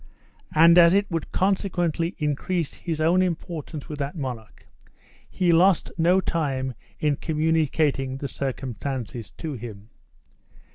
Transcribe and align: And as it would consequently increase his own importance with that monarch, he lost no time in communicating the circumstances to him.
And 0.55 0.79
as 0.79 0.95
it 0.95 1.05
would 1.11 1.31
consequently 1.31 2.15
increase 2.17 2.73
his 2.73 2.99
own 2.99 3.21
importance 3.21 3.87
with 3.87 3.99
that 3.99 4.17
monarch, 4.17 4.65
he 5.29 5.51
lost 5.51 5.91
no 5.95 6.19
time 6.19 6.73
in 6.99 7.17
communicating 7.17 8.17
the 8.17 8.27
circumstances 8.27 9.29
to 9.37 9.53
him. 9.53 9.91